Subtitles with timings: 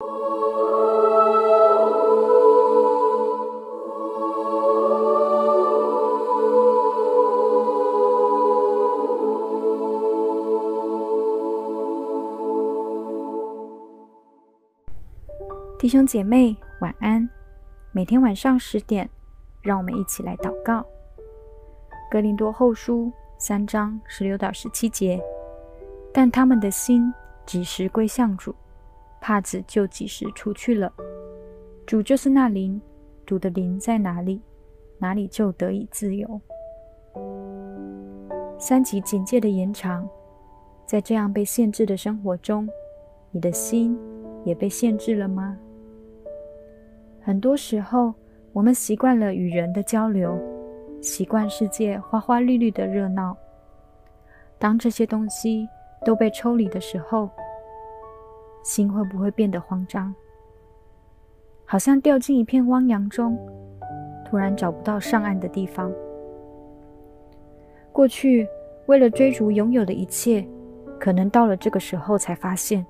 [0.00, 0.06] 弟
[15.88, 17.28] 兄姐妹，晚安。
[17.90, 19.10] 每天晚上十点，
[19.60, 20.86] 让我们一起来祷告。
[22.08, 25.20] 哥林多后书三章十六到十七节，
[26.12, 27.12] 但他们的心
[27.44, 28.54] 几时归向主，
[29.20, 30.92] 帕子就几时除去了。
[31.86, 32.80] 主就是那灵，
[33.24, 34.42] 主的灵在哪里，
[34.98, 36.40] 哪里就得以自由。
[38.58, 40.08] 三级警戒的延长，
[40.84, 42.68] 在这样被限制的生活中，
[43.30, 43.98] 你的心
[44.44, 45.56] 也被限制了吗？
[47.20, 48.12] 很多时候，
[48.52, 50.38] 我们习惯了与人的交流，
[51.00, 53.36] 习惯世界花花绿绿的热闹。
[54.58, 55.68] 当这些东西
[56.04, 57.30] 都被抽离的时候，
[58.68, 60.14] 心会不会变得慌张？
[61.64, 63.34] 好像掉进一片汪洋中，
[64.26, 65.90] 突然找不到上岸的地方。
[67.90, 68.46] 过去
[68.84, 70.46] 为了追逐拥有的一切，
[71.00, 72.84] 可能到了这个时候才发现，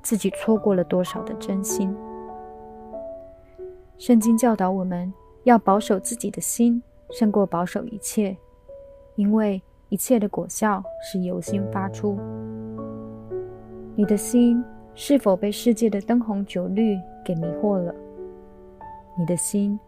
[0.00, 1.94] 自己错过了多少的真心。
[3.98, 5.12] 圣经教导我们
[5.44, 8.34] 要保守自己的心，胜过保守一切，
[9.16, 12.18] 因为一切的果效是由心发出。
[13.94, 14.62] 你的心
[14.98, 17.94] 是否被世界的灯红酒绿给迷惑了？
[19.18, 19.78] 你的心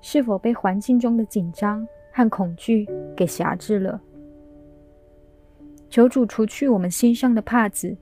[0.00, 4.00] 是否被环境中的紧张和恐惧给辖制了？
[5.90, 7.94] 求主除去我们心上的帕子，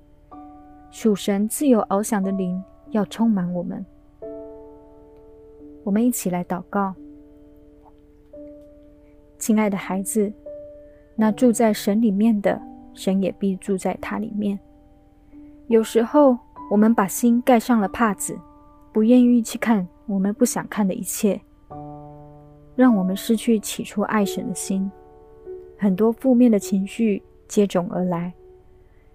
[0.93, 3.85] 属神自由翱翔的灵要充满我们。
[5.83, 6.95] 我们一起来祷告，
[9.37, 10.33] 亲爱的孩子，
[11.17, 12.63] 那住在神里面的，
[12.95, 14.57] 神也必住在他里面。
[15.69, 16.37] 有时候，
[16.73, 18.35] 我们把心盖上了帕子，
[18.95, 21.39] 不愿意去看我们不想看的一切，
[22.75, 24.91] 让我们失去起初爱神的心。
[25.79, 28.33] 很多负面的情绪接踵而来，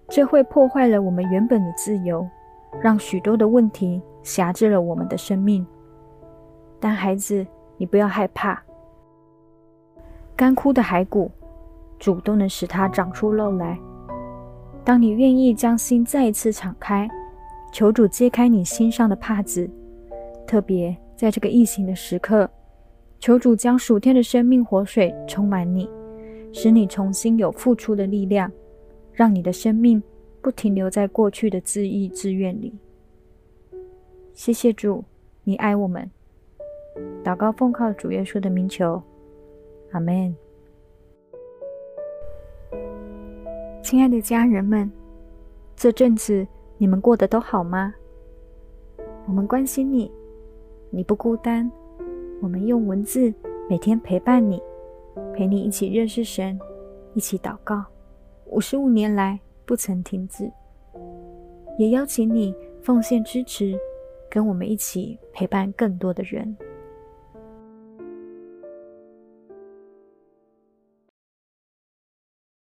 [0.08, 2.24] 这会破坏了我们原本的自由，
[2.80, 5.66] 让许多的问题辖制了我们的生命。
[6.78, 7.44] 但孩子，
[7.76, 8.62] 你不要害怕。
[10.36, 11.28] 干枯的骸骨，
[11.98, 13.76] 主都能使它长出肉来。
[14.84, 17.08] 当你愿意将心再一次敞开，
[17.72, 19.68] 求主揭开你心上的帕子，
[20.46, 22.48] 特别在这个疫情的时刻，
[23.20, 25.88] 求主将暑天的生命活水充满你，
[26.52, 28.50] 使你重新有付出的力量，
[29.12, 30.02] 让你的生命
[30.40, 32.74] 不停留在过去的自意自怨里。
[34.34, 35.04] 谢谢主，
[35.44, 36.10] 你爱我们。
[37.22, 39.00] 祷告奉靠主耶稣的名求，
[39.92, 40.34] 阿门。
[43.82, 44.90] 亲爱的家人们，
[45.76, 46.46] 这阵子
[46.80, 47.92] 你们过得都好吗？
[49.26, 50.10] 我们关心你，
[50.90, 51.68] 你不孤单。
[52.40, 53.34] 我们用文字
[53.68, 54.62] 每天陪伴你，
[55.34, 56.56] 陪你一起认识神，
[57.14, 57.84] 一起祷告。
[58.46, 60.48] 五十五年来不曾停止，
[61.78, 63.76] 也邀请你奉献支持，
[64.30, 66.56] 跟我们一起陪伴更多的人。